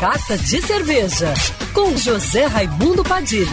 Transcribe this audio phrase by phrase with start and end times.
[0.00, 1.34] Carta de Cerveja,
[1.74, 3.44] com José Raimundo Padilha.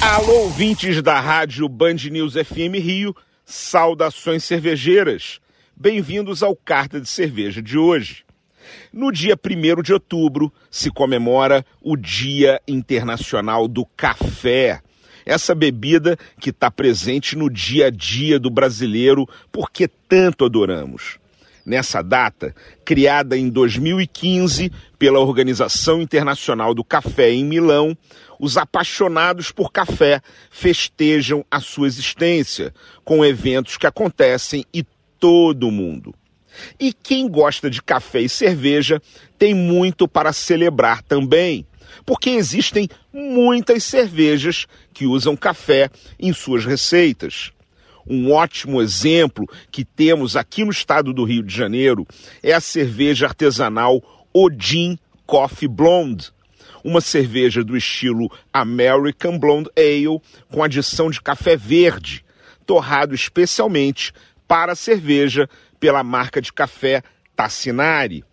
[0.00, 5.40] Alô, ouvintes da rádio Band News FM Rio, saudações cervejeiras.
[5.76, 8.24] Bem-vindos ao Carta de Cerveja de hoje.
[8.92, 14.80] No dia 1 de outubro se comemora o Dia Internacional do Café.
[15.26, 21.23] Essa bebida que está presente no dia a dia do brasileiro porque tanto adoramos.
[21.64, 22.54] Nessa data,
[22.84, 27.96] criada em 2015 pela Organização Internacional do Café em Milão,
[28.38, 34.84] os apaixonados por café festejam a sua existência com eventos que acontecem em
[35.18, 36.14] todo o mundo.
[36.78, 39.00] E quem gosta de café e cerveja
[39.38, 41.66] tem muito para celebrar também,
[42.04, 47.53] porque existem muitas cervejas que usam café em suas receitas.
[48.06, 52.06] Um ótimo exemplo que temos aqui no estado do Rio de Janeiro
[52.42, 56.30] é a cerveja artesanal Odin Coffee Blonde,
[56.82, 62.24] uma cerveja do estilo American Blonde Ale com adição de café verde,
[62.66, 64.12] torrado especialmente
[64.46, 65.48] para a cerveja
[65.80, 67.02] pela marca de café
[67.34, 68.24] Tassinari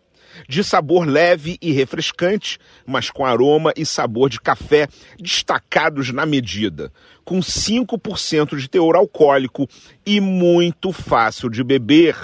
[0.48, 4.88] de sabor leve e refrescante, mas com aroma e sabor de café
[5.20, 6.92] destacados na medida,
[7.24, 9.68] com 5% de teor alcoólico
[10.06, 12.16] e muito fácil de beber.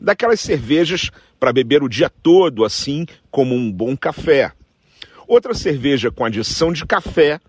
[0.00, 4.52] Daquelas cervejas para beber o dia todo, assim como um bom café.
[5.26, 7.40] Outra cerveja com adição de café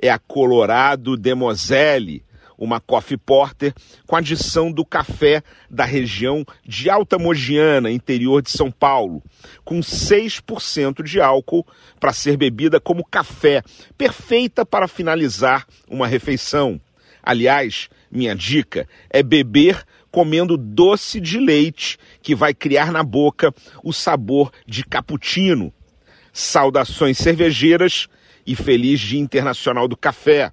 [0.00, 2.22] é a Colorado Demoselle,
[2.60, 3.72] uma coffee porter
[4.06, 9.22] com adição do café da região de Alta Mogiana, interior de São Paulo,
[9.64, 11.66] com 6% de álcool
[11.98, 13.62] para ser bebida como café,
[13.96, 16.78] perfeita para finalizar uma refeição.
[17.22, 23.92] Aliás, minha dica é beber comendo doce de leite, que vai criar na boca o
[23.92, 25.72] sabor de cappuccino.
[26.32, 28.08] Saudações cervejeiras
[28.46, 30.52] e feliz Dia Internacional do Café.